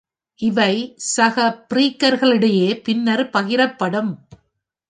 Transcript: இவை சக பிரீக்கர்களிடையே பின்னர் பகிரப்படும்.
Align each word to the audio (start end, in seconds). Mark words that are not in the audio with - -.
இவை 0.39 0.73
சக 1.15 1.35
பிரீக்கர்களிடையே 1.69 2.81
பின்னர் 2.81 3.25
பகிரப்படும். 3.33 4.11